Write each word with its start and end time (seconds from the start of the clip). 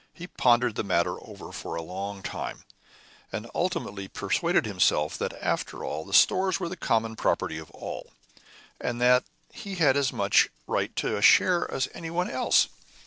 He 0.15 0.25
pondered 0.25 0.73
the 0.73 0.83
matter 0.83 1.23
over 1.23 1.51
for 1.51 1.75
a 1.75 1.83
long 1.83 2.23
time, 2.23 2.63
and 3.31 3.45
ultimately 3.53 4.07
persuaded 4.07 4.65
himself 4.65 5.15
that, 5.19 5.31
after 5.39 5.83
all, 5.85 6.05
the 6.05 6.11
stores 6.11 6.59
were 6.59 6.67
the 6.69 6.75
common 6.75 7.15
property 7.15 7.59
of 7.59 7.69
all, 7.69 8.11
and 8.79 8.99
that 8.99 9.25
he 9.53 9.75
had 9.75 9.95
as 9.95 10.11
much 10.11 10.49
right 10.65 10.95
to 10.95 11.17
a 11.17 11.21
share 11.21 11.69
as 11.71 11.87
anyone 11.93 12.31
else. 12.31 12.67